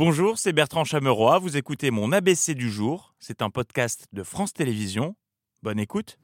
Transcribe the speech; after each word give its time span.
Bonjour, 0.00 0.38
c'est 0.38 0.54
Bertrand 0.54 0.84
Chameroy. 0.84 1.38
Vous 1.40 1.58
écoutez 1.58 1.90
mon 1.90 2.10
ABC 2.10 2.54
du 2.54 2.70
jour. 2.70 3.12
C'est 3.18 3.42
un 3.42 3.50
podcast 3.50 4.06
de 4.14 4.22
France 4.22 4.54
Télévisions. 4.54 5.14
Bonne 5.62 5.78
écoute. 5.78 6.18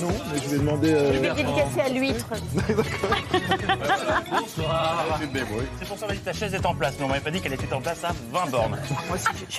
Non, 0.00 0.08
mais 0.32 0.40
je 0.42 0.48
vais 0.48 0.58
demander. 0.58 0.92
euh, 0.92 1.12
Je 1.12 1.18
vais 1.20 1.32
dédicacer 1.32 1.80
à 1.80 1.88
l'huître. 1.90 2.26
C'est 5.78 5.86
pour 5.86 5.98
ça 5.98 6.08
que 6.08 6.14
ta 6.16 6.32
chaise 6.32 6.52
est 6.52 6.66
en 6.66 6.74
place, 6.74 6.96
mais 6.98 7.04
on 7.04 7.08
m'avait 7.08 7.20
pas 7.20 7.30
dit 7.30 7.40
qu'elle 7.40 7.52
était 7.52 7.72
en 7.72 7.80
place 7.80 8.02
à 8.02 8.12
20 8.32 8.50
bornes. 8.50 8.80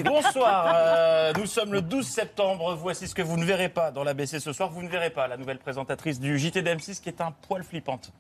Bonsoir, 0.04 0.73
euh, 0.76 1.32
nous 1.38 1.46
sommes 1.46 1.71
le 1.71 1.82
12 1.82 2.05
septembre. 2.05 2.76
Voici 2.76 3.08
ce 3.08 3.16
que 3.16 3.21
vous 3.21 3.38
ne 3.38 3.46
verrez 3.46 3.70
pas 3.70 3.92
dans 3.92 4.04
l'ABC 4.04 4.39
ce 4.42 4.52
soir. 4.52 4.70
Vous 4.70 4.84
ne 4.84 4.89
verrez 4.89 5.12
pas 5.12 5.30
la 5.30 5.38
nouvelle 5.38 5.60
présentatrice 5.60 6.20
du 6.20 6.38
JT 6.38 6.62
d'M6 6.62 7.00
qui 7.00 7.08
est 7.08 7.21
un 7.21 7.32
poil 7.32 7.64
flippante. 7.64 8.12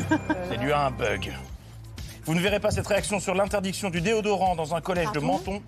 C'est 0.50 0.58
dû 0.58 0.72
à 0.72 0.86
un 0.86 0.90
bug. 0.90 1.32
Vous 2.24 2.34
ne 2.34 2.40
verrez 2.40 2.60
pas 2.60 2.70
cette 2.70 2.86
réaction 2.86 3.18
sur 3.20 3.34
l'interdiction 3.34 3.90
du 3.90 4.00
déodorant 4.00 4.54
dans 4.54 4.74
un 4.74 4.80
collège 4.80 5.10
de 5.12 5.20
Menton. 5.20 5.60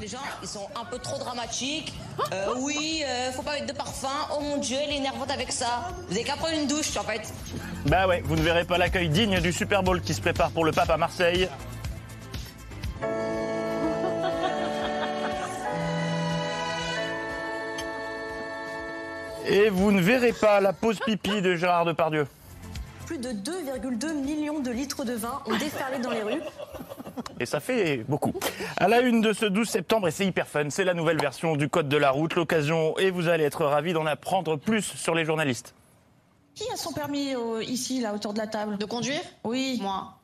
Les 0.00 0.08
gens, 0.08 0.18
ils 0.42 0.48
sont 0.48 0.68
un 0.74 0.84
peu 0.84 0.98
trop 0.98 1.18
dramatiques. 1.18 1.92
Euh, 2.32 2.54
oui, 2.58 3.02
euh, 3.06 3.30
faut 3.32 3.42
pas 3.42 3.52
mettre 3.52 3.66
de 3.66 3.72
parfum. 3.72 4.08
Oh 4.32 4.40
mon 4.40 4.56
Dieu, 4.56 4.76
elle 4.82 4.90
est 4.90 4.96
énervante 4.96 5.30
avec 5.30 5.52
ça. 5.52 5.90
Vous 6.08 6.14
avez 6.14 6.24
qu'à 6.24 6.36
prendre 6.36 6.54
une 6.54 6.66
douche, 6.66 6.96
en 6.96 7.02
fait. 7.02 7.32
Bah 7.86 8.06
ouais, 8.06 8.22
vous 8.24 8.36
ne 8.36 8.42
verrez 8.42 8.64
pas 8.64 8.78
l'accueil 8.78 9.08
digne 9.10 9.40
du 9.40 9.52
Super 9.52 9.82
Bowl 9.82 10.00
qui 10.00 10.14
se 10.14 10.20
prépare 10.20 10.50
pour 10.50 10.64
le 10.64 10.72
pape 10.72 10.90
à 10.90 10.96
Marseille. 10.96 11.48
Et 19.46 19.68
vous 19.68 19.92
ne 19.92 20.00
verrez 20.00 20.32
pas 20.32 20.60
la 20.60 20.72
pause 20.72 20.98
pipi 21.04 21.42
de 21.42 21.54
Gérard 21.56 21.84
Depardieu. 21.84 22.26
Plus 23.12 23.18
de 23.18 23.28
2,2 23.28 24.14
millions 24.14 24.60
de 24.60 24.70
litres 24.70 25.04
de 25.04 25.12
vin 25.12 25.42
ont 25.44 25.58
déferlé 25.58 25.98
dans 25.98 26.12
les 26.12 26.22
rues. 26.22 26.40
Et 27.40 27.44
ça 27.44 27.60
fait 27.60 28.06
beaucoup. 28.08 28.32
À 28.78 28.88
la 28.88 29.02
une 29.02 29.20
de 29.20 29.34
ce 29.34 29.44
12 29.44 29.68
septembre, 29.68 30.08
et 30.08 30.10
c'est 30.10 30.24
hyper 30.24 30.48
fun, 30.48 30.70
c'est 30.70 30.84
la 30.84 30.94
nouvelle 30.94 31.20
version 31.20 31.54
du 31.54 31.68
Code 31.68 31.90
de 31.90 31.98
la 31.98 32.10
route. 32.10 32.34
L'occasion, 32.36 32.96
et 32.96 33.10
vous 33.10 33.28
allez 33.28 33.44
être 33.44 33.66
ravis 33.66 33.92
d'en 33.92 34.06
apprendre 34.06 34.56
plus 34.56 34.80
sur 34.80 35.14
les 35.14 35.26
journalistes. 35.26 35.74
Qui 36.54 36.64
a 36.72 36.76
son 36.76 36.92
permis 36.92 37.34
euh, 37.34 37.62
ici, 37.64 38.00
là, 38.00 38.14
autour 38.14 38.34
de 38.34 38.38
la 38.38 38.46
table 38.46 38.76
De 38.76 38.84
conduire 38.84 39.20
Oui. 39.42 39.78
Moi. 39.80 40.18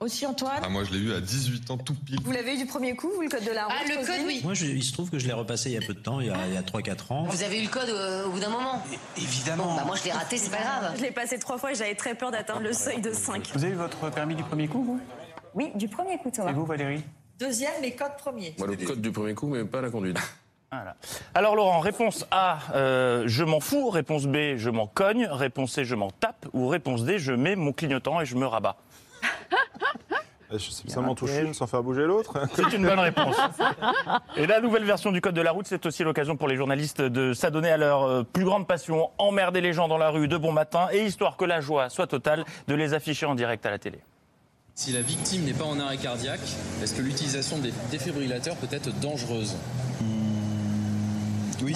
Aussi 0.00 0.24
Antoine 0.24 0.60
Ah, 0.62 0.68
moi, 0.70 0.84
je 0.84 0.92
l'ai 0.92 0.98
eu 0.98 1.12
à 1.12 1.20
18 1.20 1.70
ans 1.70 1.76
tout 1.76 1.94
pile. 1.94 2.18
Vous 2.24 2.32
l'avez 2.32 2.54
eu 2.54 2.58
du 2.58 2.66
premier 2.66 2.96
coup, 2.96 3.10
vous, 3.14 3.20
le 3.22 3.28
code 3.28 3.44
de 3.44 3.50
la 3.50 3.64
route 3.66 3.74
Ah, 3.78 3.84
le 3.88 3.96
code, 4.06 4.26
oui. 4.26 4.40
Moi, 4.42 4.54
je- 4.54 4.64
il 4.66 4.82
se 4.82 4.92
trouve 4.92 5.10
que 5.10 5.18
je 5.18 5.26
l'ai 5.26 5.32
repassé 5.34 5.68
il 5.70 5.74
y 5.74 5.82
a 5.82 5.86
peu 5.86 5.92
de 5.94 6.00
temps, 6.00 6.20
il 6.20 6.28
y 6.28 6.30
a, 6.30 6.46
il 6.48 6.54
y 6.54 6.56
a 6.56 6.62
3-4 6.62 7.12
ans. 7.12 7.24
Vous 7.24 7.42
avez 7.42 7.60
eu 7.60 7.64
le 7.64 7.68
code 7.70 7.88
euh, 7.90 8.26
au 8.26 8.30
bout 8.30 8.40
d'un 8.40 8.48
moment 8.48 8.82
Évidemment. 9.18 9.76
Bah, 9.76 9.84
moi, 9.86 9.96
je 9.96 10.04
l'ai 10.04 10.12
raté, 10.12 10.38
c'est 10.38 10.50
pas 10.50 10.62
grave. 10.62 10.94
Je 10.96 11.02
l'ai 11.02 11.10
passé 11.10 11.38
trois 11.38 11.58
fois 11.58 11.72
et 11.72 11.74
j'avais 11.74 11.94
très 11.94 12.14
peur 12.14 12.30
d'atteindre 12.30 12.62
le 12.62 12.72
seuil 12.72 13.00
de 13.02 13.12
5. 13.12 13.50
Vous 13.54 13.62
avez 13.64 13.72
eu 13.74 13.76
votre 13.76 14.10
permis 14.10 14.34
du 14.34 14.42
premier 14.44 14.68
coup, 14.68 14.82
vous? 14.82 15.00
Oui, 15.54 15.72
du 15.74 15.88
premier 15.88 16.16
coup, 16.18 16.30
Thomas. 16.30 16.50
Et 16.50 16.54
vous, 16.54 16.64
Valérie? 16.66 17.02
Deuxième, 17.38 17.72
mais 17.82 17.94
code 17.94 18.16
premier. 18.18 18.54
Moi, 18.58 18.66
le 18.66 18.76
code 18.76 19.00
du 19.02 19.12
premier 19.12 19.34
coup, 19.34 19.46
mais 19.48 19.62
pas 19.64 19.82
la 19.82 19.90
conduite. 19.90 20.16
Voilà. 20.76 20.96
Alors 21.34 21.56
Laurent, 21.56 21.80
réponse 21.80 22.26
A, 22.30 22.58
euh, 22.74 23.24
je 23.26 23.44
m'en 23.44 23.60
fous. 23.60 23.90
Réponse 23.90 24.26
B, 24.26 24.56
je 24.56 24.70
m'en 24.70 24.86
cogne. 24.86 25.26
Réponse 25.30 25.72
C, 25.72 25.84
je 25.84 25.94
m'en 25.94 26.10
tape. 26.10 26.46
Ou 26.52 26.68
réponse 26.68 27.04
D, 27.04 27.18
je 27.18 27.32
mets 27.32 27.56
mon 27.56 27.72
clignotant 27.72 28.20
et 28.20 28.26
je 28.26 28.36
me 28.36 28.46
rabats. 28.46 28.76
je 30.52 30.58
sais 30.58 30.88
ça 30.88 31.00
m'en 31.00 31.14
touche 31.14 31.36
une 31.38 31.54
sans 31.54 31.66
faire 31.66 31.82
bouger 31.82 32.04
l'autre. 32.04 32.38
C'est 32.54 32.76
une 32.76 32.86
bonne 32.86 32.98
réponse. 32.98 33.36
Et 34.36 34.46
la 34.46 34.60
nouvelle 34.60 34.84
version 34.84 35.12
du 35.12 35.20
Code 35.20 35.34
de 35.34 35.40
la 35.40 35.50
route, 35.50 35.66
c'est 35.66 35.84
aussi 35.86 36.04
l'occasion 36.04 36.36
pour 36.36 36.48
les 36.48 36.56
journalistes 36.56 37.00
de 37.00 37.32
s'adonner 37.32 37.70
à 37.70 37.76
leur 37.76 38.02
euh, 38.04 38.22
plus 38.22 38.44
grande 38.44 38.66
passion, 38.66 39.10
emmerder 39.18 39.60
les 39.60 39.72
gens 39.72 39.88
dans 39.88 39.98
la 39.98 40.10
rue 40.10 40.28
de 40.28 40.36
bon 40.36 40.52
matin, 40.52 40.88
et 40.92 41.04
histoire 41.04 41.36
que 41.36 41.44
la 41.44 41.60
joie 41.60 41.88
soit 41.88 42.06
totale, 42.06 42.44
de 42.68 42.74
les 42.74 42.94
afficher 42.94 43.26
en 43.26 43.34
direct 43.34 43.64
à 43.66 43.70
la 43.70 43.78
télé. 43.78 43.98
Si 44.74 44.92
la 44.92 45.00
victime 45.00 45.44
n'est 45.44 45.54
pas 45.54 45.64
en 45.64 45.80
arrêt 45.80 45.96
cardiaque, 45.96 46.40
est-ce 46.82 46.94
que 46.94 47.00
l'utilisation 47.00 47.58
des 47.58 47.72
défibrillateurs 47.90 48.56
peut 48.56 48.68
être 48.70 48.90
dangereuse? 49.00 49.56
Oui. 51.62 51.74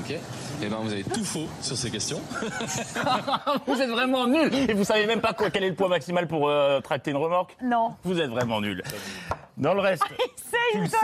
Ok. 0.00 0.14
Eh 0.62 0.66
ben, 0.68 0.76
vous 0.80 0.92
avez 0.92 1.04
tout 1.04 1.24
faux 1.24 1.46
sur 1.60 1.76
ces 1.76 1.90
questions. 1.90 2.20
Vous 3.66 3.80
êtes 3.80 3.90
vraiment 3.90 4.26
nuls 4.26 4.52
Et 4.68 4.72
vous 4.74 4.84
savez 4.84 5.06
même 5.06 5.20
pas 5.20 5.32
quoi, 5.34 5.50
quel 5.50 5.64
est 5.64 5.68
le 5.68 5.74
poids 5.74 5.88
maximal 5.88 6.26
pour 6.26 6.48
euh, 6.48 6.80
tracter 6.80 7.10
une 7.12 7.16
remorque? 7.16 7.56
Non. 7.62 7.94
Vous 8.04 8.20
êtes 8.20 8.30
vraiment 8.30 8.60
nuls. 8.60 8.82
Dans 9.56 9.74
le 9.74 9.80
reste, 9.80 10.02
C'est 10.50 10.56
Tu 10.72 10.78
une 10.78 10.86
sais. 10.88 10.96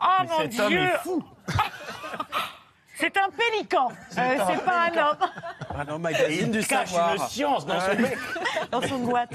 Oh 0.00 0.04
mais 0.22 0.28
mon 0.28 0.38
cet 0.50 0.60
homme 0.60 0.68
Dieu 0.68 0.80
est 0.80 0.98
fou 1.02 1.24
C'est 2.96 3.16
un 3.16 3.28
pélican, 3.30 3.88
Euh, 4.18 4.36
c'est 4.48 4.64
pas 4.64 4.88
un 4.92 4.98
homme 5.10 5.16
Un 5.74 5.94
Et 5.94 5.98
magazine 5.98 6.46
il 6.46 6.50
du 6.50 6.66
cache 6.66 6.90
savoir. 6.90 7.14
une 7.14 7.22
science 7.28 7.66
dans 7.66 7.80
son 7.80 7.94
bec. 7.94 8.18
dans 8.70 8.82
son 8.82 8.98
boîte. 8.98 9.32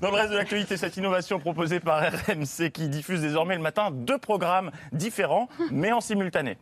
Dans 0.00 0.10
le 0.10 0.16
reste 0.16 0.30
de 0.30 0.36
l'actualité, 0.36 0.76
cette 0.76 0.96
innovation 0.96 1.40
proposée 1.40 1.80
par 1.80 2.02
RMC 2.02 2.70
qui 2.72 2.88
diffuse 2.88 3.20
désormais 3.22 3.56
le 3.56 3.62
matin 3.62 3.90
deux 3.90 4.18
programmes 4.18 4.70
différents, 4.92 5.48
mais 5.70 5.92
en 5.92 6.00
simultané. 6.00 6.58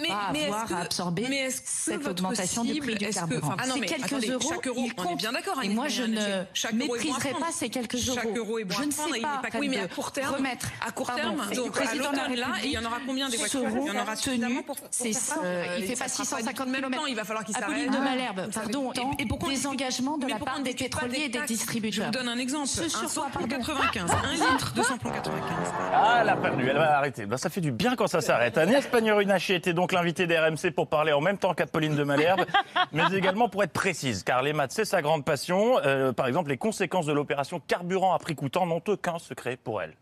Mais, 0.00 0.08
va 0.08 0.30
mais 0.32 0.46
avoir 0.46 0.62
est-ce 0.64 0.68
que, 0.70 0.74
à 0.74 0.80
absorber 0.82 1.26
mais 1.28 1.48
cette 1.50 2.06
augmentation 2.08 2.64
du 2.64 2.80
prix 2.80 2.96
du 2.96 3.06
ah 3.06 3.66
non, 3.68 3.74
C'est 3.74 3.80
mais 3.80 3.86
quelques 3.86 4.04
attendez, 4.06 4.28
euros, 4.30 4.48
Chaque 4.52 4.66
euro, 4.66 4.80
il 4.84 4.92
on 4.98 5.10
est 5.12 5.14
bien 5.14 5.32
d'accord. 5.32 5.62
Et 5.62 5.68
moi, 5.68 5.86
je 5.88 6.02
ne 6.02 6.44
maîtriserai 6.72 7.30
pas 7.30 7.52
ces 7.52 7.68
quelques 7.68 7.94
euros. 8.08 8.18
Chaque 8.20 8.36
euro 8.36 8.58
est 8.58 8.64
bon 8.64 8.74
Je 8.76 8.84
ne 8.86 8.90
sais 8.90 9.20
pas, 9.20 9.40
pas- 9.42 9.58
Oui, 9.58 9.68
mais 9.68 9.78
à 9.78 9.86
court 9.88 10.10
terme, 10.10 10.34
remettre. 10.34 10.66
à 10.84 10.90
court 10.90 11.06
Pardon, 11.06 11.22
terme, 11.22 11.42
le 11.54 11.66
à 11.66 11.70
président 11.70 12.10
de 12.10 12.16
la 12.16 12.22
l'automne 12.28 12.40
là, 12.40 12.48
et 12.64 12.66
il 12.66 12.72
y 12.72 12.78
en 12.78 12.84
aura 12.84 12.98
combien 13.06 13.28
des 13.28 13.36
voitures 13.36 13.60
Il 13.70 13.86
y 13.86 13.90
en 13.96 14.02
aura 14.02 14.16
suffisamment 14.16 14.48
tenus. 14.54 14.66
pour, 14.66 14.76
pour 14.76 14.86
C'est 14.90 15.12
faire 15.12 15.22
ça. 15.22 15.40
euh, 15.44 15.64
il 15.78 15.84
Euh, 15.84 15.86
fait 15.86 15.96
pas 15.96 16.08
sera 16.08 16.24
650 16.24 16.66
du 16.66 16.72
même 16.72 16.80
km. 16.82 17.04
il 17.08 17.14
va 17.14 17.24
falloir 17.24 17.44
qu'il 17.44 17.54
s'arrête. 17.54 17.70
Apolline 17.70 17.90
de 17.92 17.98
Malherbe, 17.98 18.40
Vous 18.46 18.52
savez- 18.52 18.72
pardon, 18.72 18.92
et- 19.18 19.26
pourquoi 19.26 19.48
des 19.50 19.66
engagements 19.66 20.18
de 20.18 20.26
la 20.26 20.38
part 20.40 20.60
des 20.60 20.74
pétroliers 20.74 21.22
et 21.26 21.28
des 21.28 21.40
distributeurs. 21.42 22.10
Je 22.12 22.18
vous 22.18 22.24
donne 22.24 22.28
un 22.28 22.38
exemple. 22.38 22.66
Ce 22.66 22.88
sur 22.88 22.98
un 22.98 23.02
quoi, 23.02 23.10
samplon 23.10 23.46
pardon 23.48 23.56
95, 23.64 24.10
un 24.10 24.32
litre 24.32 24.74
de 24.74 24.82
samplon 24.82 25.10
95. 25.12 25.72
Ah, 25.92 26.18
elle 26.22 26.28
a 26.30 26.36
perdu, 26.36 26.66
elle 26.68 26.76
va 26.76 26.98
arrêter. 26.98 27.26
Ben, 27.26 27.36
ça 27.36 27.48
fait 27.48 27.60
du 27.60 27.70
bien 27.70 27.94
quand 27.94 28.08
ça 28.08 28.20
s'arrête. 28.20 28.58
Agnès 28.58 28.84
Pannier-Runacher 28.86 29.54
était 29.54 29.72
donc 29.72 29.83
l'invitée 29.92 30.26
d'RMC 30.26 30.70
pour 30.74 30.88
parler 30.88 31.12
en 31.12 31.20
même 31.20 31.38
temps 31.38 31.54
qu'Apolline 31.54 31.96
de 31.96 32.04
Malherbe, 32.04 32.44
mais 32.92 33.02
également 33.12 33.48
pour 33.48 33.62
être 33.62 33.72
précise, 33.72 34.22
car 34.22 34.42
les 34.42 34.52
maths, 34.52 34.72
c'est 34.72 34.84
sa 34.84 35.02
grande 35.02 35.24
passion. 35.24 35.78
Euh, 35.84 36.12
par 36.12 36.26
exemple, 36.26 36.50
les 36.50 36.56
conséquences 36.58 37.06
de 37.06 37.12
l'opération 37.12 37.60
carburant 37.60 38.14
à 38.14 38.18
prix 38.18 38.34
coûtant 38.34 38.66
n'ont 38.66 38.82
aucun 38.86 39.18
secret 39.18 39.56
pour 39.56 39.82
elle. 39.82 39.94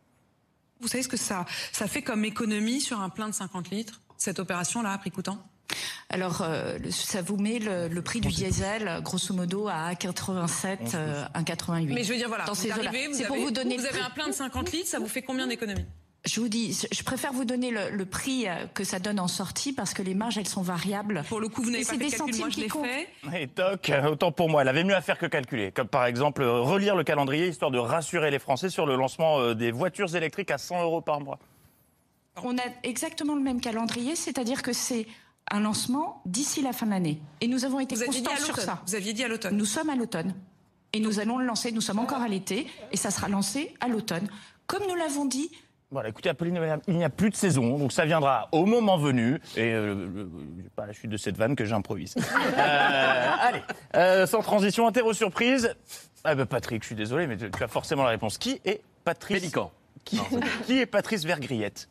Vous 0.81 0.89
savez 0.89 1.03
ce 1.03 1.09
que 1.09 1.17
ça, 1.17 1.45
ça 1.71 1.87
fait 1.87 2.03
comme 2.03 2.25
économie 2.25 2.81
sur 2.81 3.01
un 3.01 3.09
plein 3.09 3.29
de 3.29 3.35
50 3.35 3.71
litres, 3.71 4.01
cette 4.17 4.39
opération-là, 4.39 4.93
à 4.93 4.99
prix 4.99 5.11
coûtant? 5.11 5.39
Alors, 6.11 6.43
euh, 6.43 6.77
ça 6.91 7.23
vous 7.23 7.37
met 7.39 7.59
le, 7.59 7.89
le 7.89 8.03
prix 8.03 8.21
du 8.21 8.29
diesel, 8.29 9.01
grosso 9.03 9.33
modo, 9.33 9.69
à 9.69 9.91
1,87, 9.93 10.95
euh, 10.95 11.25
1,88. 11.35 11.95
Mais 11.95 12.05
je 12.05 12.13
veux 12.13 12.19
dire, 12.19 12.29
voilà, 12.29 12.45
Dans 12.45 12.53
vous 12.53 12.61
ces 12.61 12.71
eaux-là. 12.73 12.89
arrivez, 12.89 13.07
vous, 13.07 13.15
C'est 13.15 13.25
avez, 13.25 13.29
pour 13.29 13.37
vous 13.39 13.51
donner 13.51 13.77
vous 13.79 13.87
avez 13.87 14.01
un 14.01 14.11
plein 14.11 14.27
de 14.27 14.33
50 14.33 14.73
litres, 14.73 14.89
ça 14.89 14.99
vous 14.99 15.09
fait 15.09 15.23
combien 15.23 15.47
d'économies? 15.47 15.87
Je 16.25 16.41
vous 16.41 16.49
dis, 16.49 16.73
je 16.93 17.03
préfère 17.03 17.33
vous 17.33 17.45
donner 17.45 17.73
le, 17.73 17.91
le 17.91 18.07
prix 18.07 18.47
euh, 18.47 18.67
que 18.75 18.85
ça 18.85 19.01
donne 19.01 19.19
en 19.19 19.27
sortie 19.27 19.73
parce 19.73 19.93
que 19.93 20.03
les 20.03 20.15
marges, 20.15 20.39
elles 20.39 20.47
sont 20.47 20.63
variables. 20.63 21.25
Pour 21.29 21.41
le 21.41 21.49
coup, 21.49 21.63
vous 21.63 21.71
n'avez 21.71 21.85
pas 21.85 21.91
fait 21.91 21.97
des 21.97 22.11
calcul, 22.11 22.37
moi 22.37 22.49
je 22.49 22.61
l'ai 22.61 22.69
fait. 22.69 23.09
Et 23.43 23.49
toc, 23.49 23.91
autant 24.09 24.31
pour 24.31 24.49
moi, 24.49 24.63
elle 24.63 24.69
avait 24.69 24.85
mieux 24.85 24.95
à 24.95 25.01
faire 25.01 25.19
que 25.19 25.27
calculer. 25.27 25.73
Comme 25.73 25.89
par 25.89 26.07
exemple, 26.07 26.43
euh, 26.43 26.61
relire 26.61 26.95
le 26.95 27.03
calendrier 27.03 27.49
histoire 27.49 27.73
de 27.73 27.79
rassurer 27.79 28.31
les 28.31 28.39
Français 28.39 28.71
sur 28.71 28.87
le 28.87 28.95
lancement 28.95 29.41
euh, 29.41 29.55
des 29.55 29.73
voitures 29.73 30.15
électriques 30.15 30.53
à 30.53 30.59
100 30.59 30.83
euros 30.83 31.01
par 31.01 31.21
mois. 31.21 31.41
On 32.45 32.57
a 32.57 32.63
exactement 32.85 33.35
le 33.35 33.43
même 33.43 33.61
calendrier, 33.61 34.15
c'est-à-dire 34.15 34.63
que 34.63 34.73
c'est 34.73 35.09
un 35.51 35.59
lancement 35.59 36.23
d'ici 36.25 36.63
la 36.63 36.73
fin 36.73 36.87
de 36.87 36.93
l'année. 36.93 37.21
Et 37.41 37.49
nous 37.49 37.65
avons 37.65 37.81
été 37.81 37.97
Vous 37.97 38.05
constants 38.05 38.37
sur 38.37 38.59
ça. 38.59 38.81
Vous 38.87 38.95
aviez 38.95 39.13
dit 39.13 39.25
à 39.25 39.29
l'automne. 39.29 39.57
Nous 39.57 39.65
sommes 39.65 39.91
à 39.91 39.97
l'automne. 39.97 40.35
Et 40.93 41.01
nous 41.01 41.19
allons 41.19 41.39
le 41.39 41.47
lancer. 41.47 41.73
Nous 41.73 41.81
sommes 41.81 41.99
encore 41.99 42.23
à 42.23 42.29
l'été. 42.29 42.69
Et 42.93 42.97
ça 42.97 43.11
sera 43.11 43.29
lancé 43.29 43.75
à 43.81 43.89
l'automne. 43.89 44.29
Comme 44.67 44.83
nous 44.89 44.95
l'avons 44.95 45.25
dit, 45.25 45.51
Voilà, 45.93 46.09
écoutez, 46.09 46.31
Apolline, 46.31 46.59
il 46.89 46.97
n'y 46.97 47.05
a 47.05 47.11
plus 47.11 47.29
de 47.29 47.37
saison, 47.37 47.77
donc 47.77 47.93
ça 47.93 48.07
viendra 48.07 48.49
au 48.51 48.65
moment 48.65 48.97
venu. 48.97 49.39
Et 49.59 49.75
euh, 49.75 49.95
euh, 49.95 50.27
pas 50.75 50.87
la 50.87 50.95
chute 50.95 51.11
de 51.11 51.19
cette 51.19 51.37
vanne 51.37 51.55
que 51.55 51.67
j'improvise. 51.67 52.15
Euh, 52.59 53.31
allez, 53.41 53.63
euh, 53.97 54.27
sans 54.27 54.41
transition, 54.41 54.87
interro 54.87 55.13
surprise. 55.13 55.75
Ah 56.25 56.35
ben 56.35 56.47
Patrick, 56.47 56.83
je 56.83 56.87
suis 56.87 56.95
désolé, 56.95 57.27
mais 57.27 57.37
tu 57.37 57.51
tu 57.51 57.63
as 57.63 57.69
forcément 57.69 58.05
la 58.05 58.11
réponse. 58.11 58.39
Qui 58.39 58.61
est 58.65 58.83
Patrice 59.05 59.41
Pélican. 59.41 59.71
Qui, 60.05 60.19
qui 60.67 60.79
est 60.79 60.87
Patrice 60.87 61.25
Vergriette 61.25 61.89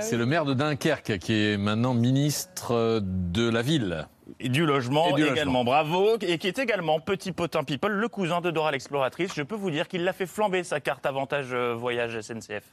C'est 0.00 0.16
le 0.16 0.26
maire 0.26 0.44
de 0.44 0.54
Dunkerque 0.54 1.18
qui 1.18 1.32
est 1.34 1.56
maintenant 1.56 1.94
ministre 1.94 3.00
de 3.02 3.48
la 3.48 3.62
ville. 3.62 4.06
Et 4.40 4.48
du 4.48 4.64
logement 4.64 5.10
Et 5.10 5.12
du 5.14 5.22
également, 5.22 5.60
logement. 5.60 5.64
bravo. 5.64 6.16
Et 6.20 6.38
qui 6.38 6.48
est 6.48 6.58
également 6.58 6.98
petit 7.00 7.32
potin 7.32 7.62
people, 7.64 7.92
le 7.92 8.08
cousin 8.08 8.40
de 8.40 8.50
Dora 8.50 8.70
l'exploratrice. 8.72 9.32
Je 9.34 9.42
peux 9.42 9.56
vous 9.56 9.70
dire 9.70 9.86
qu'il 9.88 10.04
l'a 10.04 10.12
fait 10.12 10.26
flamber 10.26 10.64
sa 10.64 10.80
carte 10.80 11.04
avantage 11.06 11.54
voyage 11.54 12.20
SNCF. 12.20 12.64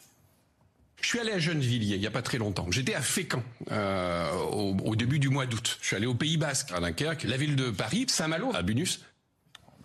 Je 1.02 1.08
suis 1.08 1.20
allé 1.20 1.32
à 1.32 1.40
Gennevilliers 1.40 1.96
il 1.96 2.00
n'y 2.00 2.08
a 2.08 2.12
pas 2.12 2.22
très 2.22 2.38
longtemps. 2.38 2.68
J'étais 2.70 2.94
à 2.94 3.02
Fécamp 3.02 3.44
euh, 3.72 4.32
au, 4.52 4.96
début 4.96 5.20
du 5.20 5.30
mois 5.30 5.46
d'août. 5.46 5.78
Je 5.82 5.88
suis 5.88 5.96
allé 5.96 6.06
au 6.06 6.14
Pays 6.14 6.38
Basque, 6.38 6.72
à 6.72 6.80
Dunkerque, 6.80 7.24
la 7.24 7.38
ville 7.38 7.56
de 7.56 7.72
Paris, 7.72 8.06
Saint-Malo, 8.08 8.52
à 8.54 8.62
Bunus. 8.62 9.04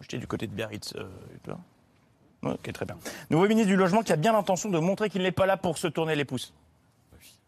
J'étais 0.03 0.19
du 0.19 0.27
côté 0.27 0.47
de 0.47 0.53
Biarritz. 0.53 0.95
euh, 0.97 1.55
ok, 2.43 2.73
très 2.73 2.85
bien. 2.85 2.97
Nouveau 3.31 3.49
ministre 3.49 3.69
du 3.69 3.77
Logement 3.77 4.03
qui 4.03 4.13
a 4.13 4.17
bien 4.17 4.33
l'intention 4.33 4.69
de 4.69 4.79
montrer 4.79 5.09
qu'il 5.09 5.23
n'est 5.23 5.33
pas 5.33 5.47
là 5.47 5.57
pour 5.57 5.79
se 5.79 5.89
tourner 5.89 6.15
les 6.15 6.25
pouces. 6.25 6.53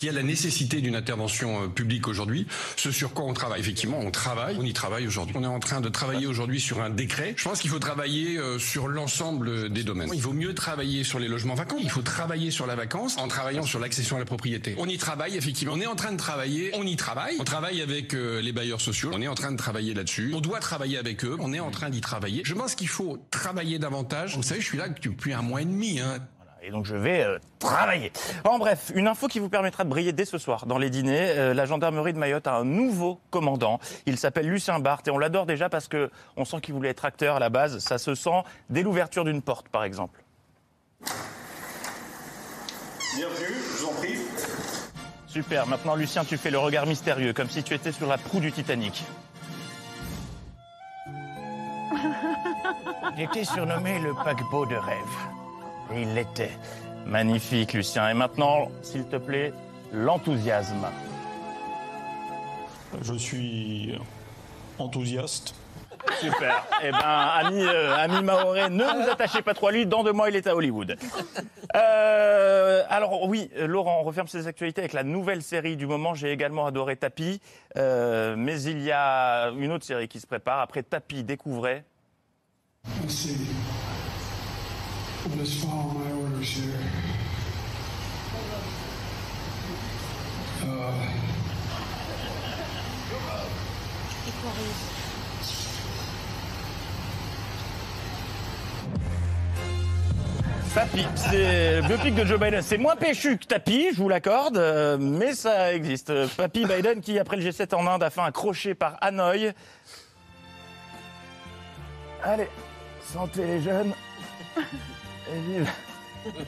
Il 0.00 0.06
y 0.06 0.08
a 0.08 0.12
la 0.12 0.22
nécessité 0.22 0.80
d'une 0.80 0.94
intervention 0.94 1.64
euh, 1.64 1.66
publique 1.66 2.06
aujourd'hui. 2.06 2.46
Ce 2.76 2.92
sur 2.92 3.14
quoi 3.14 3.24
on 3.24 3.32
travaille, 3.32 3.58
effectivement, 3.58 3.98
on 3.98 4.12
travaille, 4.12 4.56
on 4.56 4.62
y 4.62 4.72
travaille 4.72 5.08
aujourd'hui. 5.08 5.34
On 5.36 5.42
est 5.42 5.48
en 5.48 5.58
train 5.58 5.80
de 5.80 5.88
travailler 5.88 6.28
aujourd'hui 6.28 6.60
sur 6.60 6.80
un 6.80 6.88
décret. 6.88 7.34
Je 7.36 7.42
pense 7.42 7.58
qu'il 7.58 7.70
faut 7.70 7.80
travailler 7.80 8.38
euh, 8.38 8.60
sur 8.60 8.86
l'ensemble 8.86 9.70
des 9.70 9.82
domaines. 9.82 10.08
Il 10.14 10.20
vaut 10.20 10.32
mieux 10.32 10.54
travailler 10.54 11.02
sur 11.02 11.18
les 11.18 11.26
logements 11.26 11.56
vacants. 11.56 11.78
Il 11.80 11.90
faut 11.90 12.02
travailler 12.02 12.52
sur 12.52 12.64
la 12.64 12.76
vacance 12.76 13.18
en 13.18 13.26
travaillant 13.26 13.64
sur 13.64 13.80
l'accession 13.80 14.14
à 14.14 14.20
la 14.20 14.24
propriété. 14.24 14.76
On 14.78 14.86
y 14.86 14.98
travaille, 14.98 15.36
effectivement. 15.36 15.74
On 15.74 15.80
est 15.80 15.86
en 15.86 15.96
train 15.96 16.12
de 16.12 16.16
travailler. 16.16 16.70
On 16.74 16.86
y 16.86 16.94
travaille. 16.94 17.34
On 17.40 17.44
travaille 17.44 17.82
avec 17.82 18.14
euh, 18.14 18.40
les 18.40 18.52
bailleurs 18.52 18.80
sociaux. 18.80 19.10
On 19.12 19.20
est 19.20 19.26
en 19.26 19.34
train 19.34 19.50
de 19.50 19.56
travailler 19.56 19.94
là-dessus. 19.94 20.30
On 20.32 20.40
doit 20.40 20.60
travailler 20.60 20.98
avec 20.98 21.24
eux. 21.24 21.36
On 21.40 21.52
est 21.52 21.58
en 21.58 21.72
train 21.72 21.90
d'y 21.90 22.00
travailler. 22.00 22.42
Je 22.44 22.54
pense 22.54 22.76
qu'il 22.76 22.86
faut 22.86 23.18
travailler 23.32 23.80
davantage. 23.80 24.36
Vous 24.36 24.44
savez, 24.44 24.60
je 24.60 24.66
suis 24.66 24.78
là 24.78 24.88
depuis 24.88 25.32
un 25.32 25.42
mois 25.42 25.62
et 25.62 25.64
demi. 25.64 25.98
Hein. 25.98 26.18
Et 26.62 26.70
donc 26.70 26.86
je 26.86 26.96
vais 26.96 27.22
euh, 27.22 27.38
travailler. 27.58 28.12
En 28.44 28.58
bref, 28.58 28.92
une 28.94 29.06
info 29.06 29.28
qui 29.28 29.38
vous 29.38 29.48
permettra 29.48 29.84
de 29.84 29.88
briller 29.88 30.12
dès 30.12 30.24
ce 30.24 30.38
soir 30.38 30.66
dans 30.66 30.78
les 30.78 30.90
dîners. 30.90 31.30
Euh, 31.36 31.54
la 31.54 31.66
gendarmerie 31.66 32.12
de 32.12 32.18
Mayotte 32.18 32.46
a 32.46 32.54
un 32.54 32.64
nouveau 32.64 33.20
commandant. 33.30 33.78
Il 34.06 34.18
s'appelle 34.18 34.48
Lucien 34.48 34.78
Barthes 34.78 35.08
et 35.08 35.10
on 35.10 35.18
l'adore 35.18 35.46
déjà 35.46 35.68
parce 35.68 35.88
que 35.88 36.10
on 36.36 36.44
sent 36.44 36.60
qu'il 36.60 36.74
voulait 36.74 36.90
être 36.90 37.04
acteur 37.04 37.36
à 37.36 37.38
la 37.38 37.48
base. 37.48 37.78
Ça 37.78 37.98
se 37.98 38.14
sent 38.14 38.42
dès 38.70 38.82
l'ouverture 38.82 39.24
d'une 39.24 39.42
porte, 39.42 39.68
par 39.68 39.84
exemple. 39.84 40.22
Bienvenue, 43.16 43.46
je 43.46 43.76
vous 43.76 43.88
en 43.88 43.92
prie. 43.94 44.18
Super. 45.26 45.66
Maintenant, 45.66 45.94
Lucien, 45.94 46.24
tu 46.24 46.36
fais 46.36 46.50
le 46.50 46.58
regard 46.58 46.86
mystérieux, 46.86 47.32
comme 47.32 47.48
si 47.48 47.62
tu 47.62 47.74
étais 47.74 47.92
sur 47.92 48.08
la 48.08 48.18
proue 48.18 48.40
du 48.40 48.50
Titanic. 48.52 49.04
Il 53.16 53.22
était 53.22 53.44
surnommé 53.44 53.98
le 53.98 54.14
paquebot 54.14 54.66
de 54.66 54.76
rêve. 54.76 55.37
Et 55.92 56.02
il 56.02 56.14
l'était. 56.14 56.50
Magnifique, 57.06 57.72
Lucien. 57.72 58.08
Et 58.10 58.14
maintenant, 58.14 58.70
s'il 58.82 59.06
te 59.06 59.16
plaît, 59.16 59.52
l'enthousiasme. 59.92 60.86
Je 63.02 63.14
suis 63.14 63.98
enthousiaste. 64.78 65.54
Super. 66.20 66.64
Eh 66.80 66.92
ben, 66.92 66.98
ami, 67.00 67.60
euh, 67.60 67.96
ami 67.96 68.22
Maoré, 68.22 68.70
ne 68.70 68.84
vous 68.84 69.10
attachez 69.10 69.42
pas 69.42 69.52
trop 69.52 69.66
à 69.66 69.72
lui. 69.72 69.84
Dans 69.84 70.04
deux 70.04 70.12
mois, 70.12 70.30
il 70.30 70.36
est 70.36 70.46
à 70.46 70.54
Hollywood. 70.54 70.96
Euh, 71.74 72.82
alors 72.88 73.28
oui, 73.28 73.50
Laurent, 73.56 73.98
on 74.00 74.04
referme 74.04 74.28
ses 74.28 74.46
actualités 74.46 74.80
avec 74.80 74.92
la 74.92 75.02
nouvelle 75.02 75.42
série 75.42 75.76
du 75.76 75.86
moment. 75.86 76.14
J'ai 76.14 76.30
également 76.30 76.66
adoré 76.66 76.96
Tapi, 76.96 77.40
euh, 77.76 78.36
mais 78.38 78.62
il 78.62 78.80
y 78.80 78.92
a 78.92 79.50
une 79.50 79.72
autre 79.72 79.84
série 79.84 80.06
qui 80.06 80.20
se 80.20 80.26
prépare. 80.26 80.60
Après 80.60 80.84
Tapi, 80.84 81.24
découvrez. 81.24 81.82
Tapi, 100.74 101.06
c'est 101.16 101.80
le 101.80 101.88
biopic 101.88 102.14
de 102.14 102.24
Joe 102.24 102.38
Biden. 102.38 102.62
C'est 102.62 102.78
moins 102.78 102.94
péchu 102.94 103.36
que 103.36 103.46
Tapi, 103.46 103.88
je 103.92 103.96
vous 103.96 104.08
l'accorde, 104.08 104.58
euh, 104.58 104.96
mais 104.98 105.32
ça 105.32 105.74
existe. 105.74 106.12
Papy 106.36 106.66
Biden 106.66 107.00
qui, 107.00 107.18
après 107.18 107.36
le 107.36 107.42
G7 107.42 107.74
en 107.74 107.86
Inde, 107.86 108.02
a 108.02 108.10
fait 108.10 108.20
un 108.20 108.30
crochet 108.30 108.74
par 108.74 108.96
Hanoï. 109.00 109.52
Allez, 112.22 112.48
santé 113.12 113.44
les 113.44 113.60
jeunes. 113.60 113.92
Et 115.30 115.40
vive, 115.40 115.70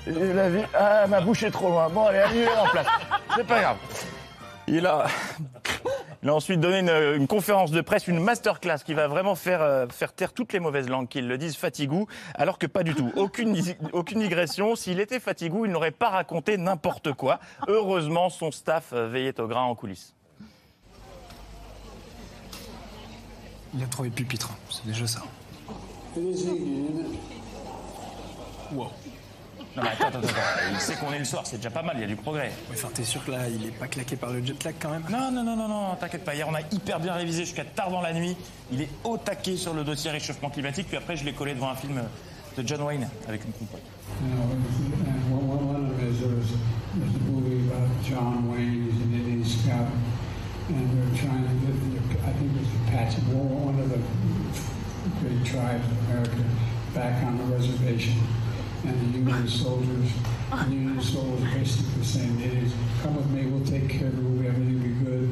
vive 0.07 0.35
la 0.35 0.49
vie. 0.49 0.65
Ah, 0.75 1.07
ma 1.07 1.21
bouche 1.21 1.43
est 1.43 1.51
trop 1.51 1.69
loin. 1.69 1.89
Bon, 1.89 2.07
allez, 2.07 2.19
allez, 2.19 2.47
en 2.47 2.69
place. 2.69 2.87
C'est 3.37 3.47
pas 3.47 3.61
grave. 3.61 3.77
Il 4.67 4.87
a, 4.87 5.07
il 6.23 6.29
a 6.29 6.35
ensuite 6.35 6.61
donné 6.61 6.79
une, 6.79 7.21
une 7.21 7.27
conférence 7.27 7.73
de 7.73 7.81
presse, 7.81 8.07
une 8.07 8.21
masterclass 8.21 8.79
qui 8.85 8.95
va 8.95 9.09
vraiment 9.09 9.35
faire, 9.35 9.63
euh, 9.63 9.87
faire 9.89 10.13
taire 10.13 10.33
toutes 10.33 10.53
les 10.53 10.61
mauvaises 10.61 10.89
langues 10.89 11.09
qui 11.09 11.21
le 11.21 11.37
disent 11.39 11.57
fatigou, 11.57 12.07
alors 12.35 12.59
que 12.59 12.67
pas 12.67 12.83
du 12.83 12.95
tout. 12.95 13.11
Aucune, 13.17 13.57
aucune 13.93 14.21
digression. 14.21 14.77
S'il 14.77 15.01
était 15.01 15.21
fatigou, 15.21 15.65
il 15.65 15.73
n'aurait 15.73 15.91
pas 15.91 16.09
raconté 16.09 16.57
n'importe 16.57 17.13
quoi. 17.15 17.41
Heureusement, 17.69 18.31
son 18.31 18.53
staff 18.53 18.93
euh, 18.93 19.09
veillait 19.09 19.41
au 19.41 19.49
grain 19.49 19.63
en 19.63 19.75
coulisses. 19.75 20.15
il 23.75 23.83
a 23.83 23.87
trouvé 23.87 24.11
pupitre, 24.11 24.51
c'est 24.69 24.87
déjà 24.87 25.07
ça. 25.07 25.23
Wow. 28.73 28.91
Non, 29.77 29.83
mais 29.85 29.91
attends, 29.91 30.09
attends, 30.09 30.19
attends. 30.19 30.33
Il 30.73 30.81
sait 30.81 30.95
qu'on 30.97 31.13
est 31.13 31.19
le 31.19 31.25
soir, 31.25 31.43
c'est 31.45 31.57
déjà 31.57 31.71
pas 31.71 31.83
mal, 31.83 31.97
il 31.97 32.01
y 32.01 32.05
a 32.05 32.09
du 32.09 32.17
progrès. 32.17 32.51
Enfin, 32.73 32.89
t'es 32.93 33.05
sûr 33.05 33.25
que 33.25 33.31
là, 33.31 33.49
il 33.49 33.67
est 33.67 33.71
pas 33.71 33.87
claqué 33.87 34.17
par 34.17 34.31
le 34.31 34.45
jet 34.45 34.65
lag 34.65 34.75
quand 34.81 34.91
même? 34.91 35.05
Non, 35.11 35.31
non, 35.31 35.45
non, 35.45 35.55
non, 35.57 35.69
non, 35.69 35.95
t'inquiète 35.95 36.25
pas. 36.25 36.35
Hier, 36.35 36.49
on 36.49 36.55
a 36.55 36.61
hyper 36.73 36.99
bien 36.99 37.15
révisé 37.15 37.45
jusqu'à 37.45 37.65
tard 37.65 37.91
dans 37.91 38.01
la 38.01 38.13
nuit. 38.13 38.37
Il 38.73 38.83
est 38.83 38.89
au 39.05 39.17
taquet 39.17 39.57
sur 39.57 39.75
le 39.75 39.85
dossier 39.85 40.11
réchauffement 40.11 40.51
climatique. 40.51 40.89
Puis 40.89 40.97
après, 40.97 41.17
je 41.17 41.25
l'ai 41.25 41.33
collé 41.33 41.55
devant 41.55 41.71
un 41.71 41.77
film 41.77 42.03
de 42.57 42.67
John 42.67 42.83
Wayne 42.83 43.09
avec 43.29 43.45
une 43.45 43.53
compote. 43.53 43.81
You 44.23 44.35
know, 44.35 44.43
and 45.07 45.31
one, 45.31 45.49
one, 45.49 45.69
one 45.69 45.77
of 45.77 45.99
them 45.99 46.09
is 46.09 46.19
there 46.19 46.35
was, 46.35 46.51
there's 46.99 47.15
a 47.15 47.23
movie 47.31 47.63
about 47.71 47.87
John 48.03 48.51
Wayne, 48.51 48.91
he's 48.91 49.01
an 49.01 49.15
Indian 49.15 49.45
scout, 49.45 49.87
and 50.69 50.91
they're 50.91 51.15
trying 51.15 51.47
to 51.47 51.55
get, 51.63 51.79
the, 51.79 52.19
I 52.27 52.33
think 52.35 52.51
it 52.51 52.59
was 52.59 52.67
the 52.67 52.81
Apache, 52.91 53.23
one 53.31 53.71
one 53.71 53.79
of 53.79 53.89
the 53.89 54.03
great 55.23 55.47
tribes 55.47 55.87
of 55.87 56.11
America, 56.11 56.43
back 56.93 57.23
on 57.25 57.39
the 57.39 57.45
reservation. 57.55 58.19
And 58.83 59.13
the 59.13 59.19
Union 59.19 59.49
soldiers, 59.49 60.11
the 60.51 60.71
Union 60.71 61.01
soldiers 61.03 61.53
basically 61.53 62.05
saying, 62.05 62.41
Indians, 62.41 62.73
come 63.03 63.17
with 63.17 63.31
me, 63.31 63.47
we'll 63.47 63.65
take 63.65 63.89
care 63.89 64.09
of 64.09 64.19
you, 64.19 64.49
everything 64.49 64.75
will 64.75 64.89
be 64.89 64.95
good. 65.05 65.29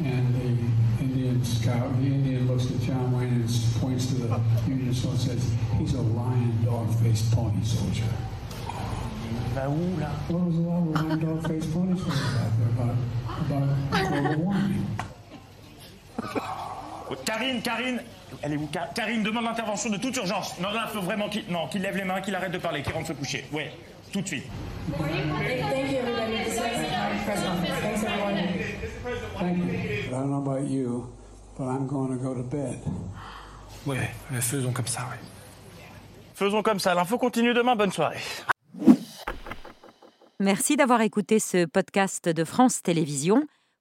And 0.00 0.34
the 0.34 1.02
Indian 1.04 1.44
scout, 1.44 1.96
the 2.00 2.06
Indian 2.06 2.46
looks 2.48 2.70
at 2.70 2.80
John 2.80 3.12
Wayne 3.12 3.28
and 3.28 3.48
points 3.80 4.06
to 4.06 4.14
the 4.14 4.40
Union 4.66 4.94
soldier 4.94 5.32
and 5.32 5.40
says, 5.40 5.52
he's 5.78 5.94
a 5.94 6.00
lion 6.00 6.64
dog-faced 6.64 7.32
pony 7.32 7.62
soldier. 7.64 8.04
What 9.54 10.40
was 10.40 10.54
the 10.54 10.60
law 10.60 10.78
of 10.78 10.88
lion 10.88 11.18
dog-faced 11.18 11.72
pony 11.72 11.98
soldier 11.98 12.38
out 12.38 12.52
there 12.58 12.68
about, 12.68 12.96
about 13.46 13.66
global 14.10 14.44
warming? 14.44 14.86
Karine, 17.24 17.62
Karine 17.62 18.02
Elle 18.42 18.52
est 18.54 18.56
où 18.56 18.66
Ka- 18.66 18.90
Karine 18.94 19.22
demande 19.22 19.44
l'intervention 19.44 19.90
de 19.90 19.96
toute 19.96 20.16
urgence. 20.16 20.58
Non, 20.60 20.70
là, 20.70 20.86
il 20.88 20.98
faut 20.98 21.04
vraiment 21.04 21.28
qu'il 21.28 21.44
non, 21.50 21.66
qu'il 21.68 21.82
lève 21.82 21.96
les 21.96 22.04
mains, 22.04 22.20
qu'il 22.20 22.34
arrête 22.34 22.52
de 22.52 22.58
parler, 22.58 22.82
qu'il 22.82 22.92
rentre 22.92 23.08
se 23.08 23.12
coucher. 23.12 23.44
Ouais, 23.52 23.72
tout 24.12 24.20
de 24.20 24.26
suite. 24.26 24.44
Thank 24.90 25.00
you, 25.10 25.98
everybody. 25.98 26.44
This 26.44 26.54
is 26.54 26.60
my 26.60 27.24
press 27.24 27.44
conference. 27.44 27.80
Thanks, 27.80 28.04
everyone. 28.04 28.36
Thank 29.38 29.56
you. 29.58 29.64
But 30.10 30.16
I 30.16 30.20
don't 30.20 30.30
know 30.30 30.38
about 30.38 30.68
you, 30.68 31.06
but 31.58 31.64
I'm 31.64 31.86
going 31.86 32.08
to 32.16 32.22
go 32.22 32.34
to 32.34 32.42
bed. 32.42 32.78
Ouais, 33.86 34.10
mais 34.30 34.40
faisons 34.40 34.72
comme 34.72 34.86
ça, 34.86 35.02
ouais. 35.02 35.18
Faisons 36.34 36.62
comme 36.62 36.78
ça. 36.78 36.94
L'info 36.94 37.18
continue 37.18 37.52
demain. 37.54 37.74
Bonne 37.76 37.92
soirée. 37.92 38.18
Merci 40.40 40.76
d'avoir 40.76 41.00
écouté 41.00 41.40
ce 41.40 41.64
podcast 41.66 42.28
de 42.28 42.44
France 42.44 42.80
Télévisions. 42.82 43.42